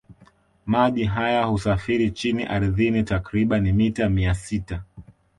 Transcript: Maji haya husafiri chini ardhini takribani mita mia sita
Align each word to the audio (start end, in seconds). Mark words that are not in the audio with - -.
Maji 0.65 1.03
haya 1.03 1.43
husafiri 1.45 2.11
chini 2.11 2.43
ardhini 2.43 3.03
takribani 3.03 3.71
mita 3.73 4.09
mia 4.09 4.33
sita 4.33 4.83